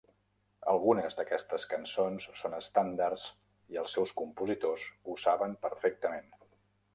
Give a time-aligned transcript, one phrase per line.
[0.71, 3.27] Algunes d'aquestes cançons són estàndards
[3.75, 6.35] i els seus compositors ho saben perfectament.